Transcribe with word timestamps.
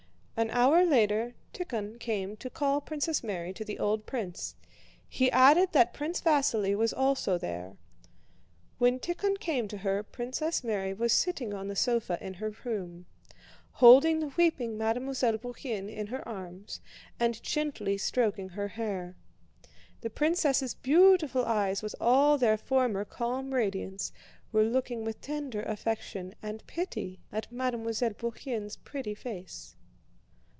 An 0.37 0.49
hour 0.49 0.83
later, 0.83 1.35
Tíkhon 1.53 1.99
came 1.99 2.35
to 2.37 2.49
call 2.49 2.81
Princess 2.81 3.23
Mary 3.23 3.53
to 3.53 3.63
the 3.63 3.77
old 3.77 4.07
prince; 4.07 4.55
he 5.07 5.29
added 5.29 5.71
that 5.73 5.93
Prince 5.93 6.19
Vasíli 6.21 6.75
was 6.75 6.91
also 6.91 7.37
there. 7.37 7.77
When 8.79 8.97
Tíkhon 8.97 9.39
came 9.39 9.67
to 9.67 9.77
her 9.77 10.01
Princess 10.01 10.63
Mary 10.63 10.95
was 10.95 11.13
sitting 11.13 11.53
on 11.53 11.67
the 11.67 11.75
sofa 11.75 12.17
in 12.19 12.33
her 12.35 12.49
room, 12.63 13.05
holding 13.73 14.19
the 14.19 14.33
weeping 14.35 14.75
Mademoiselle 14.79 15.37
Bourienne 15.37 15.89
in 15.95 16.07
her 16.07 16.27
arms 16.27 16.81
and 17.19 17.43
gently 17.43 17.99
stroking 17.99 18.49
her 18.49 18.69
hair. 18.69 19.15
The 19.99 20.09
princess' 20.09 20.73
beautiful 20.73 21.45
eyes 21.45 21.83
with 21.83 21.93
all 22.01 22.39
their 22.39 22.57
former 22.57 23.05
calm 23.05 23.53
radiance 23.53 24.11
were 24.51 24.63
looking 24.63 25.03
with 25.03 25.21
tender 25.21 25.61
affection 25.61 26.33
and 26.41 26.65
pity 26.65 27.19
at 27.31 27.51
Mademoiselle 27.51 28.13
Bourienne's 28.15 28.75
pretty 28.77 29.13
face. 29.13 29.75